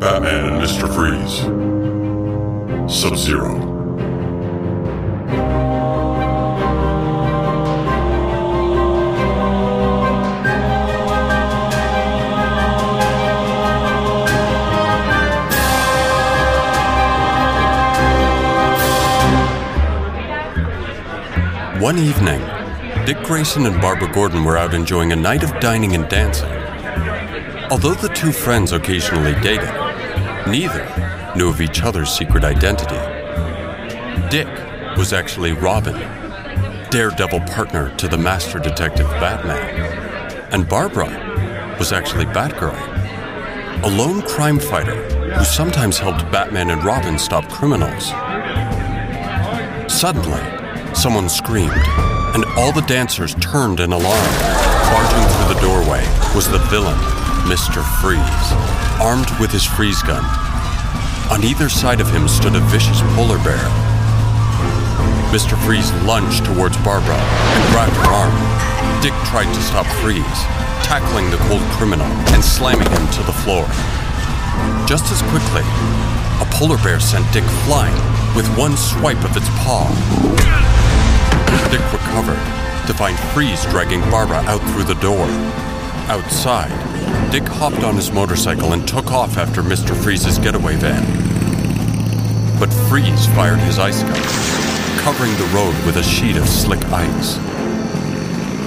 Batman 0.00 0.46
and 0.46 0.60
Mr. 0.60 0.92
Freeze. 0.92 1.42
Sub 2.92 3.16
Zero. 3.16 3.54
One 21.80 21.98
evening, 22.00 22.40
Dick 23.08 23.24
Grayson 23.24 23.64
and 23.64 23.80
Barbara 23.80 24.12
Gordon 24.12 24.44
were 24.44 24.58
out 24.58 24.74
enjoying 24.74 25.12
a 25.12 25.16
night 25.16 25.42
of 25.42 25.58
dining 25.60 25.94
and 25.94 26.06
dancing. 26.10 26.52
Although 27.70 27.94
the 27.94 28.10
two 28.10 28.32
friends 28.32 28.72
occasionally 28.72 29.32
dated, 29.40 29.70
neither 30.46 31.32
knew 31.34 31.48
of 31.48 31.62
each 31.62 31.82
other's 31.82 32.10
secret 32.10 32.44
identity. 32.44 32.98
Dick 34.28 34.46
was 34.98 35.14
actually 35.14 35.52
Robin, 35.52 35.94
daredevil 36.90 37.40
partner 37.46 37.96
to 37.96 38.08
the 38.08 38.18
master 38.18 38.58
detective 38.58 39.08
Batman. 39.12 40.42
And 40.52 40.68
Barbara 40.68 41.76
was 41.78 41.92
actually 41.92 42.26
Batgirl, 42.26 42.76
a 43.84 43.88
lone 43.88 44.20
crime 44.20 44.58
fighter 44.58 45.02
who 45.32 45.44
sometimes 45.46 45.98
helped 45.98 46.30
Batman 46.30 46.68
and 46.68 46.84
Robin 46.84 47.18
stop 47.18 47.48
criminals. 47.48 48.08
Suddenly, 49.90 50.94
someone 50.94 51.30
screamed, 51.30 51.72
and 52.34 52.44
all 52.56 52.72
the 52.72 52.82
dancers 52.82 53.34
turned 53.36 53.80
in 53.80 53.92
alarm. 53.92 54.28
Barging 54.90 55.24
through 55.28 55.54
the 55.54 55.60
doorway 55.60 56.04
was 56.34 56.48
the 56.48 56.58
villain, 56.68 56.98
Mr. 57.48 57.84
Freeze, 58.00 58.48
armed 59.00 59.30
with 59.40 59.50
his 59.50 59.64
freeze 59.64 60.02
gun. 60.02 60.24
On 61.30 61.44
either 61.44 61.68
side 61.68 62.00
of 62.00 62.10
him 62.10 62.28
stood 62.28 62.54
a 62.54 62.60
vicious 62.72 63.00
polar 63.14 63.38
bear. 63.44 63.60
Mr. 65.28 65.60
Freeze 65.64 65.92
lunged 66.08 66.44
towards 66.44 66.76
Barbara 66.78 67.20
and 67.20 67.72
grabbed 67.72 67.96
her 67.96 68.12
arm. 68.12 68.36
Dick 69.02 69.12
tried 69.28 69.52
to 69.52 69.60
stop 69.60 69.86
Freeze, 70.00 70.40
tackling 70.82 71.30
the 71.30 71.36
cold 71.48 71.62
criminal 71.76 72.06
and 72.32 72.42
slamming 72.42 72.88
him 72.88 73.06
to 73.12 73.22
the 73.24 73.36
floor. 73.44 73.68
Just 74.88 75.12
as 75.12 75.20
quickly, 75.28 75.62
a 76.40 76.46
polar 76.50 76.78
bear 76.78 76.98
sent 76.98 77.30
Dick 77.32 77.44
flying 77.68 77.94
with 78.34 78.48
one 78.56 78.76
swipe 78.76 79.22
of 79.24 79.36
its 79.36 79.48
paw. 79.60 79.84
Dick 81.70 81.92
recovered 81.92 82.38
to 82.86 82.94
find 82.94 83.18
Freeze 83.34 83.64
dragging 83.66 84.00
Barbara 84.10 84.38
out 84.46 84.62
through 84.70 84.84
the 84.84 84.98
door. 85.02 85.26
Outside, 86.08 86.72
Dick 87.30 87.42
hopped 87.42 87.84
on 87.84 87.94
his 87.94 88.10
motorcycle 88.10 88.72
and 88.72 88.88
took 88.88 89.12
off 89.12 89.36
after 89.36 89.62
Mr. 89.62 89.94
Freeze's 89.94 90.38
getaway 90.38 90.76
van. 90.76 91.04
But 92.58 92.72
Freeze 92.88 93.26
fired 93.34 93.58
his 93.58 93.78
ice 93.78 94.02
gun, 94.02 95.02
covering 95.02 95.32
the 95.36 95.50
road 95.54 95.74
with 95.84 95.96
a 95.96 96.02
sheet 96.02 96.38
of 96.38 96.48
slick 96.48 96.82
ice. 96.86 97.36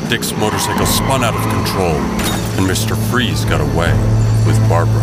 Dick's 0.08 0.32
motorcycle 0.34 0.86
spun 0.86 1.24
out 1.24 1.34
of 1.34 1.42
control, 1.42 1.96
and 2.60 2.68
Mr. 2.70 2.96
Freeze 3.10 3.46
got 3.46 3.62
away 3.62 3.92
with 4.46 4.60
Barbara. 4.70 5.02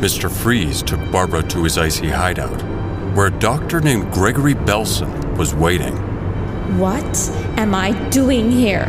Mr. 0.00 0.30
Freeze 0.30 0.82
took 0.82 1.00
Barbara 1.10 1.42
to 1.44 1.64
his 1.64 1.78
icy 1.78 2.10
hideout, 2.10 2.62
where 3.16 3.28
a 3.28 3.38
doctor 3.38 3.80
named 3.80 4.12
Gregory 4.12 4.52
Belson 4.52 5.38
was 5.38 5.54
waiting. 5.54 5.96
What 6.76 7.30
am 7.56 7.74
I 7.74 7.92
doing 8.10 8.50
here? 8.50 8.84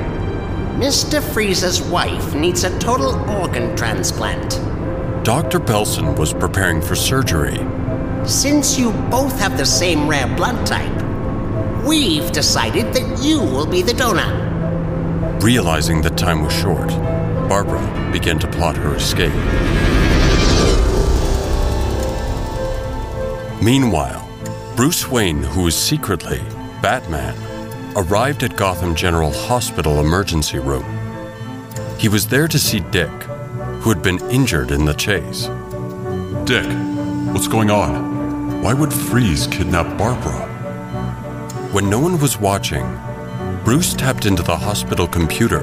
Mr. 0.75 1.23
Freeze's 1.23 1.81
wife 1.81 2.35
needs 2.35 2.65
a 2.65 2.77
total 2.77 3.17
organ 3.29 3.73
transplant. 3.77 4.59
Dr. 5.23 5.61
Belson 5.61 6.19
was 6.19 6.33
preparing 6.33 6.81
for 6.81 6.93
surgery. 6.93 7.57
Since 8.27 8.77
you 8.77 8.91
both 9.09 9.39
have 9.39 9.57
the 9.57 9.65
same 9.65 10.09
rare 10.09 10.27
blood 10.35 10.67
type, 10.67 11.85
we've 11.85 12.29
decided 12.33 12.93
that 12.95 13.23
you 13.23 13.39
will 13.39 13.65
be 13.65 13.81
the 13.81 13.93
donor. 13.93 14.43
Realizing 15.39 16.01
that 16.01 16.17
time 16.17 16.43
was 16.43 16.51
short, 16.51 16.89
Barbara 17.47 18.11
began 18.11 18.39
to 18.39 18.47
plot 18.47 18.75
her 18.75 18.93
escape. 18.97 19.31
Meanwhile, 23.61 24.23
Bruce 24.75 25.09
Wayne, 25.09 25.41
who 25.41 25.63
was 25.63 25.75
secretly 25.75 26.39
Batman, 26.81 27.35
arrived 27.95 28.43
at 28.43 28.55
Gotham 28.55 28.93
General 28.93 29.31
Hospital 29.31 29.99
emergency 29.99 30.59
room. 30.59 30.85
He 31.97 32.07
was 32.07 32.27
there 32.27 32.47
to 32.47 32.59
see 32.59 32.79
Dick, 32.79 33.09
who 33.81 33.89
had 33.89 34.03
been 34.03 34.19
injured 34.29 34.69
in 34.69 34.85
the 34.85 34.93
chase. 34.93 35.47
Dick, 36.45 36.67
what's 37.33 37.47
going 37.47 37.71
on? 37.71 38.61
Why 38.61 38.73
would 38.73 38.93
Freeze 38.93 39.47
kidnap 39.47 39.97
Barbara? 39.97 40.45
When 41.71 41.89
no 41.89 41.99
one 41.99 42.19
was 42.19 42.39
watching, 42.39 42.85
Bruce 43.65 43.95
tapped 43.95 44.27
into 44.27 44.43
the 44.43 44.55
hospital 44.55 45.07
computer 45.07 45.61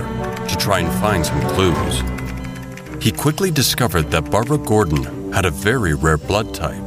to 0.48 0.56
try 0.56 0.80
and 0.80 0.92
find 1.00 1.24
some 1.24 1.40
clues. 1.50 2.02
He 3.00 3.12
quickly 3.12 3.52
discovered 3.52 4.10
that 4.10 4.30
Barbara 4.32 4.58
Gordon 4.58 5.32
had 5.32 5.46
a 5.46 5.50
very 5.50 5.94
rare 5.94 6.18
blood 6.18 6.52
type, 6.52 6.82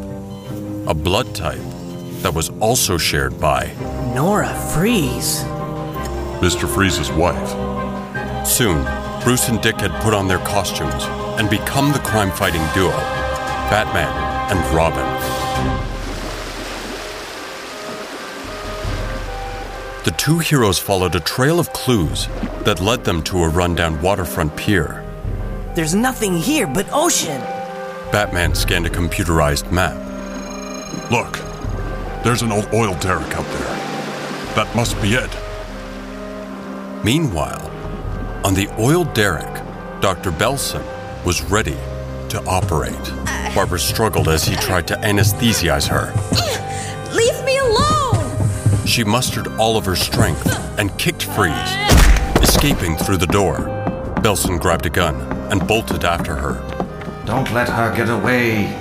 a 0.88 0.94
blood 0.94 1.36
type 1.36 1.60
that 2.22 2.34
was 2.34 2.50
also 2.62 2.98
shared 2.98 3.38
by 3.40 3.72
Nora 4.16 4.54
Freeze. 4.74 5.44
Mr. 6.40 6.68
Freeze's 6.68 7.12
wife. 7.12 7.50
Soon, 8.48 8.84
Bruce 9.22 9.50
and 9.50 9.62
Dick 9.62 9.76
had 9.76 9.92
put 10.02 10.14
on 10.14 10.30
their 10.30 10.40
costumes 10.40 11.04
and 11.38 11.50
become 11.50 11.92
the 11.92 12.00
crime 12.00 12.32
fighting 12.32 12.62
duo 12.74 12.96
Batman 13.70 14.08
and 14.50 14.76
Robin. 14.76 15.06
The 20.06 20.12
two 20.12 20.40
heroes 20.40 20.80
followed 20.80 21.16
a 21.16 21.20
trail 21.20 21.60
of 21.60 21.74
clues 21.74 22.28
that 22.64 22.80
led 22.80 23.04
them 23.04 23.22
to 23.24 23.44
a 23.44 23.50
rundown 23.50 24.02
waterfront 24.02 24.56
pier. 24.56 25.04
There's 25.76 25.94
nothing 25.94 26.38
here 26.38 26.66
but 26.66 26.88
ocean. 26.94 27.42
Batman 28.14 28.56
scanned 28.56 28.86
a 28.86 28.90
computerized 28.90 29.70
map. 29.70 29.98
Look, 31.10 31.40
there's 32.22 32.42
an 32.42 32.52
old 32.52 32.68
oil 32.74 32.94
derrick 32.96 33.34
out 33.34 33.46
there. 33.46 33.76
That 34.56 34.70
must 34.76 35.02
be 35.02 35.14
it. 35.14 35.30
Meanwhile, 37.02 37.66
on 38.44 38.54
the 38.54 38.68
oil 38.78 39.06
derrick, 39.06 39.64
Dr. 40.02 40.32
Belson 40.32 40.84
was 41.24 41.42
ready 41.44 41.78
to 42.28 42.44
operate. 42.46 42.94
Uh. 42.94 43.56
Barbara 43.56 43.80
struggled 43.80 44.28
as 44.28 44.44
he 44.44 44.56
tried 44.58 44.86
to 44.88 44.96
anesthesize 44.96 45.88
her. 45.88 46.12
Leave 47.16 47.42
me 47.46 47.58
alone! 47.58 48.86
She 48.86 49.06
mustered 49.06 49.48
all 49.58 49.78
of 49.78 49.86
her 49.86 49.96
strength 49.96 50.46
and 50.78 50.96
kicked 51.00 51.24
Freeze, 51.24 51.54
escaping 52.42 52.98
through 52.98 53.18
the 53.18 53.28
door. 53.28 53.60
Belson 54.18 54.60
grabbed 54.60 54.86
a 54.86 54.90
gun 54.90 55.16
and 55.54 55.66
bolted 55.66 56.04
after 56.04 56.36
her. 56.36 56.56
Don't 57.26 57.50
let 57.54 57.70
her 57.70 57.96
get 57.96 58.10
away. 58.10 58.76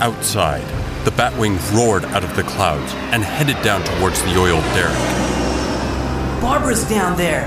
Outside, 0.00 0.64
the 1.06 1.12
Batwing 1.12 1.56
roared 1.72 2.04
out 2.06 2.24
of 2.24 2.34
the 2.34 2.42
clouds 2.42 2.92
and 3.14 3.22
headed 3.22 3.62
down 3.62 3.80
towards 3.84 4.20
the 4.24 4.36
oil 4.36 4.60
derrick. 4.74 4.98
Barbara's 6.42 6.82
down 6.88 7.16
there. 7.16 7.46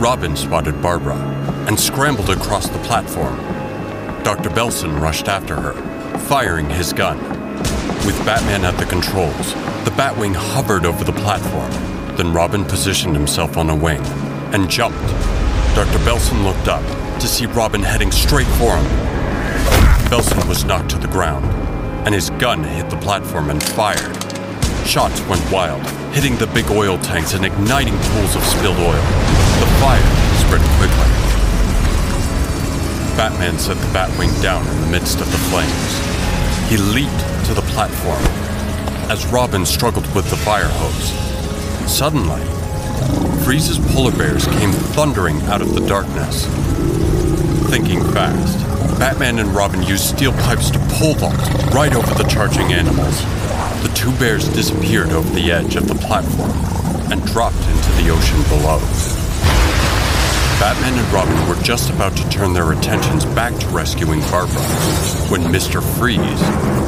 Robin 0.00 0.34
spotted 0.34 0.80
Barbara 0.80 1.18
and 1.68 1.78
scrambled 1.78 2.30
across 2.30 2.70
the 2.70 2.78
platform. 2.78 3.36
Dr. 4.24 4.48
Belson 4.48 4.98
rushed 4.98 5.28
after 5.28 5.56
her, 5.56 5.74
firing 6.20 6.70
his 6.70 6.94
gun. 6.94 7.18
With 8.06 8.16
Batman 8.24 8.64
at 8.64 8.78
the 8.78 8.86
controls, 8.86 9.52
the 9.84 9.92
Batwing 9.94 10.34
hovered 10.34 10.86
over 10.86 11.04
the 11.04 11.12
platform. 11.12 11.70
Then 12.16 12.32
Robin 12.32 12.64
positioned 12.64 13.14
himself 13.14 13.58
on 13.58 13.68
a 13.68 13.76
wing 13.76 14.00
and 14.54 14.70
jumped. 14.70 15.06
Dr. 15.74 15.98
Belson 15.98 16.42
looked 16.44 16.68
up 16.68 16.82
to 17.20 17.28
see 17.28 17.44
Robin 17.44 17.82
heading 17.82 18.10
straight 18.10 18.48
for 18.56 18.74
him. 18.74 18.86
Belson 20.08 20.48
was 20.48 20.64
knocked 20.64 20.88
to 20.92 20.96
the 20.96 21.08
ground, 21.08 21.44
and 22.06 22.14
his 22.14 22.30
gun 22.38 22.62
hit 22.62 22.88
the 22.88 22.96
platform 22.98 23.50
and 23.50 23.60
fired. 23.60 24.16
Shots 24.86 25.20
went 25.26 25.42
wild, 25.50 25.84
hitting 26.14 26.36
the 26.36 26.46
big 26.46 26.70
oil 26.70 26.96
tanks 26.98 27.34
and 27.34 27.44
igniting 27.44 27.98
pools 27.98 28.36
of 28.36 28.44
spilled 28.44 28.78
oil. 28.78 29.02
The 29.58 29.66
fire 29.82 30.06
spread 30.38 30.62
quickly. 30.78 31.10
Batman 33.16 33.58
set 33.58 33.76
the 33.78 33.86
Batwing 33.88 34.40
down 34.40 34.64
in 34.68 34.80
the 34.82 34.86
midst 34.86 35.20
of 35.20 35.30
the 35.32 35.38
flames. 35.50 36.70
He 36.70 36.76
leaped 36.76 37.46
to 37.46 37.54
the 37.54 37.66
platform 37.72 38.22
as 39.10 39.26
Robin 39.26 39.66
struggled 39.66 40.06
with 40.14 40.30
the 40.30 40.36
fire 40.36 40.68
hose. 40.68 41.90
Suddenly, 41.90 42.44
Freeze's 43.44 43.78
polar 43.92 44.12
bears 44.12 44.46
came 44.46 44.70
thundering 44.70 45.40
out 45.42 45.60
of 45.60 45.74
the 45.74 45.86
darkness. 45.88 46.46
Thinking 47.68 48.02
fast, 48.12 48.75
Batman 48.98 49.38
and 49.38 49.54
Robin 49.54 49.82
used 49.82 50.04
steel 50.04 50.32
pipes 50.32 50.70
to 50.70 50.78
pull 50.98 51.14
vault 51.14 51.36
right 51.74 51.94
over 51.94 52.14
the 52.14 52.28
charging 52.28 52.72
animals. 52.72 53.22
The 53.82 53.92
two 53.94 54.12
bears 54.18 54.48
disappeared 54.48 55.10
over 55.10 55.28
the 55.34 55.52
edge 55.52 55.76
of 55.76 55.88
the 55.88 55.94
platform 55.94 56.50
and 57.12 57.24
dropped 57.26 57.56
into 57.56 57.90
the 58.02 58.10
ocean 58.10 58.42
below. 58.48 58.78
Batman 60.58 60.98
and 60.98 61.12
Robin 61.12 61.48
were 61.48 61.62
just 61.62 61.90
about 61.90 62.16
to 62.16 62.28
turn 62.30 62.52
their 62.52 62.72
attentions 62.72 63.24
back 63.24 63.54
to 63.58 63.68
rescuing 63.68 64.20
Barbara 64.30 64.62
when 65.28 65.42
Mr. 65.42 65.82
Freeze 65.98 66.20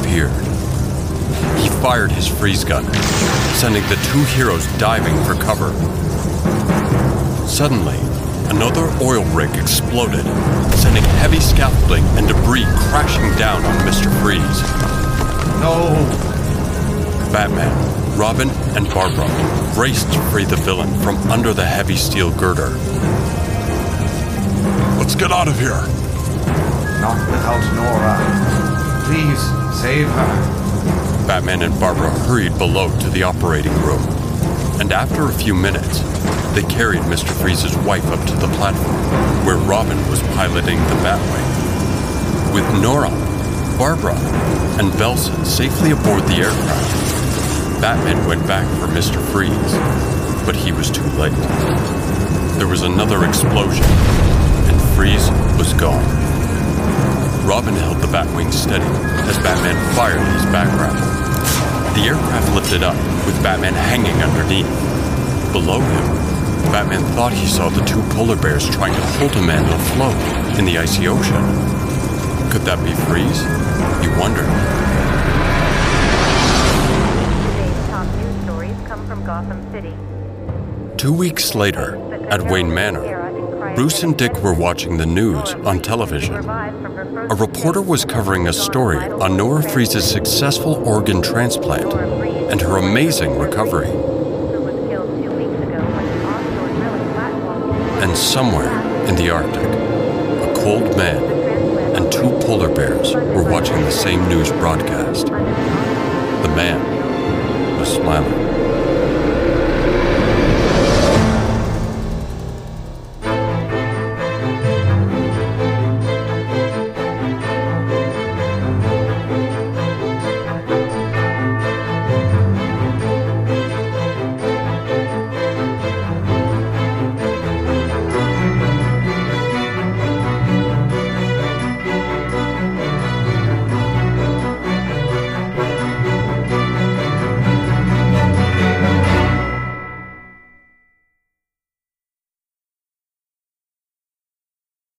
appeared. 0.01 0.33
He 1.61 1.69
fired 1.83 2.11
his 2.11 2.27
freeze 2.27 2.65
gun, 2.65 2.85
sending 3.55 3.83
the 3.89 3.97
two 4.11 4.25
heroes 4.35 4.67
diving 4.79 5.15
for 5.25 5.35
cover. 5.35 5.73
Suddenly, 7.47 7.99
another 8.51 8.87
oil 9.03 9.25
rig 9.35 9.55
exploded, 9.57 10.25
sending 10.75 11.05
heavy 11.21 11.41
scaffolding 11.41 12.05
and 12.17 12.29
debris 12.29 12.65
crashing 12.91 13.35
down 13.37 13.65
on 13.65 13.75
Mr. 13.87 14.09
Freeze. 14.21 14.63
No! 15.61 15.95
Batman, 17.33 18.19
Robin, 18.19 18.49
and 18.77 18.89
Barbara 18.95 19.29
raced 19.79 20.13
to 20.13 20.21
free 20.31 20.45
the 20.45 20.57
villain 20.57 20.93
from 21.01 21.17
under 21.31 21.53
the 21.53 21.65
heavy 21.65 21.97
steel 21.97 22.31
girder. 22.37 22.71
Let's 24.99 25.15
get 25.15 25.31
out 25.31 25.49
of 25.49 25.59
here. 25.59 25.83
Not 27.01 27.19
without 27.31 27.63
Nora. 27.75 28.17
Please, 29.05 29.81
save 29.81 30.09
her. 30.09 31.27
Batman 31.27 31.63
and 31.63 31.79
Barbara 31.79 32.11
hurried 32.11 32.57
below 32.59 32.89
to 33.01 33.11
the 33.11 33.23
operating 33.23 33.75
room. 33.83 34.03
And 34.81 34.93
after 34.93 35.25
a 35.25 35.33
few 35.33 35.55
minutes, 35.55 36.01
they 36.59 36.75
carried 36.75 37.03
Mr. 37.03 37.31
Freeze's 37.41 37.77
wife 37.87 38.05
up 38.07 38.19
to 38.27 38.35
the 38.35 38.49
platform, 38.57 38.97
where 39.47 39.59
Robin 39.59 39.97
was 40.11 40.21
piloting 40.35 40.77
the 40.91 40.99
Batwing. 41.07 42.53
With 42.53 42.67
Nora, 42.83 43.11
Barbara, 43.79 44.17
and 44.83 44.91
Belson 44.99 45.47
safely 45.47 45.93
aboard 45.93 46.25
the 46.25 46.43
aircraft, 46.43 47.81
Batman 47.81 48.27
went 48.27 48.45
back 48.49 48.67
for 48.81 48.89
Mr. 48.89 49.23
Freeze, 49.31 49.73
but 50.45 50.57
he 50.57 50.73
was 50.73 50.91
too 50.91 51.07
late. 51.15 51.31
There 52.59 52.67
was 52.67 52.83
another 52.83 53.25
explosion, 53.25 53.85
and 54.67 54.83
Freeze 54.97 55.31
was 55.59 55.73
gone. 55.75 56.03
Robin 57.47 57.75
held 57.75 57.99
the 57.99 58.09
Batwing 58.09 58.53
steady 58.53 58.85
as 59.31 59.39
Batman 59.39 59.77
fired 59.95 60.27
his 60.35 60.45
back. 60.47 60.67
The 61.95 62.03
aircraft 62.03 62.53
lifted 62.53 62.83
up, 62.83 62.97
with 63.27 63.41
Batman 63.45 63.75
hanging 63.75 64.21
underneath. 64.25 64.67
Below 65.53 65.81
him, 65.81 66.28
Batman 66.73 67.03
thought 67.15 67.33
he 67.33 67.47
saw 67.47 67.69
the 67.69 67.85
two 67.85 68.03
polar 68.15 68.37
bears 68.37 68.69
trying 68.69 68.95
to 68.95 69.01
hold 69.19 69.35
a 69.37 69.43
man 69.43 69.65
afloat 69.65 70.59
in 70.59 70.65
the 70.65 70.79
icy 70.79 71.09
ocean. 71.09 71.43
Could 72.51 72.63
that 72.63 72.83
be 72.85 72.93
Freeze? 73.07 73.43
He 74.03 74.09
wondered. 74.21 74.49
Today's 77.45 77.89
top 77.89 78.07
news 78.17 78.45
stories 78.45 78.77
come 78.87 79.07
from 79.07 79.25
Gotham 79.25 79.73
City. 79.73 79.95
Two 80.97 81.13
weeks 81.13 81.55
later, 81.55 81.97
at 82.31 82.43
Wayne 82.51 82.73
Manor, 82.73 83.75
Bruce 83.75 84.03
and 84.03 84.17
Dick 84.17 84.43
were 84.43 84.55
watching 84.55 84.97
the 84.97 85.07
news 85.07 85.55
on 85.55 85.81
television. 85.81 86.35
A 86.35 87.35
reporter 87.35 87.81
was 87.81 88.05
covering 88.05 88.49
a 88.49 88.53
story 88.53 88.99
on 88.99 89.37
Nora 89.37 89.63
Freeze's 89.63 90.05
successful 90.11 90.75
organ 90.89 91.23
transplant 91.23 91.93
and 92.51 92.61
her 92.61 92.79
amazing 92.79 93.39
recovery. 93.39 93.87
Who 93.87 93.95
was 94.63 94.75
killed 94.89 95.23
two 95.23 95.31
weeks 95.31 95.63
ago 95.63 95.79
when 95.95 96.05
an 96.09 96.23
offshore 96.25 96.69
drilling 96.71 97.13
platform 97.13 98.03
And 98.03 98.08
somewhere 98.19 98.69
in 99.07 99.15
the 99.15 99.31
Arctic, 99.31 99.63
a 99.63 100.53
cold 100.63 100.97
man 100.97 101.23
and 101.97 102.11
two 102.11 102.31
polar 102.41 102.69
bears 102.69 103.15
were 103.15 103.49
watching 103.49 103.81
the 103.83 103.93
same 103.93 104.29
news 104.29 104.51
broadcast. 104.53 105.27
The 105.27 106.53
man 106.57 107.79
was 107.79 107.95
smiling. 107.95 108.68